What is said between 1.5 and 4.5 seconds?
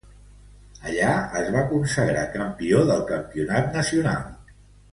va consagrar campió del Campionat Nacional.